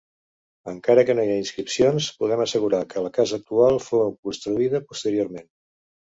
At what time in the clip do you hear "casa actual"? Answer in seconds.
3.17-3.77